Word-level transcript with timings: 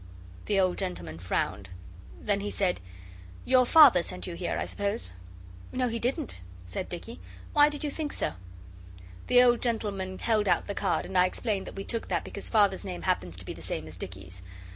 The 0.45 0.59
old 0.59 0.79
gentleman 0.79 1.19
frowned. 1.19 1.69
Then 2.19 2.39
he 2.39 2.49
said, 2.49 2.79
'Your 3.45 3.67
Father 3.67 4.01
sent 4.01 4.25
you 4.25 4.33
here, 4.33 4.57
I 4.57 4.65
suppose?' 4.65 5.11
'No 5.71 5.89
he 5.89 5.99
didn't,' 5.99 6.39
said 6.65 6.89
Dicky. 6.89 7.19
'Why 7.53 7.69
did 7.69 7.83
you 7.83 7.91
think 7.91 8.11
so?' 8.11 8.33
The 9.27 9.43
old 9.43 9.61
gentleman 9.61 10.17
held 10.17 10.47
out 10.47 10.65
the 10.65 10.73
card, 10.73 11.05
and 11.05 11.15
I 11.15 11.27
explained 11.27 11.67
that 11.67 11.75
we 11.75 11.83
took 11.83 12.07
that 12.07 12.23
because 12.25 12.49
Father's 12.49 12.83
name 12.83 13.03
happens 13.03 13.37
to 13.37 13.45
be 13.45 13.53
the 13.53 13.61
same 13.61 13.87
as 13.87 13.95
Dicky's. 13.95 14.41